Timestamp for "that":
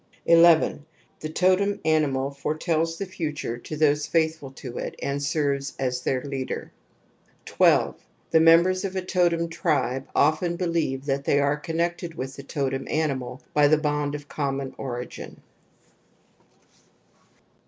11.05-11.25